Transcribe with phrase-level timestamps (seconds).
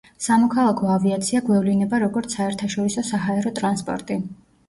[0.25, 4.19] სამოქალაქო ავიაცია გვევლინება როგორც საერთაშორისო საჰაერო ტრანსპორტი.